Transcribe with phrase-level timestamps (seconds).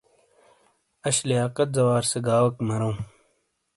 [1.07, 2.95] اش لیاقت زوار سے گاؤویک مرووں۔